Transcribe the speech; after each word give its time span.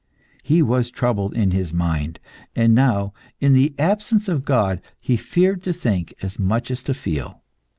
He 0.41 0.63
was 0.63 0.89
troubled 0.89 1.35
in 1.35 1.51
his 1.51 1.71
mind, 1.71 2.19
and 2.55 2.73
now, 2.73 3.13
in 3.39 3.53
the 3.53 3.75
absence 3.77 4.27
of 4.27 4.43
God 4.43 4.81
he 4.99 5.15
feared 5.15 5.61
to 5.65 5.73
think 5.73 6.15
as 6.23 6.39
much 6.39 6.71
as 6.71 6.81
to 6.85 6.95
feel. 6.95 7.43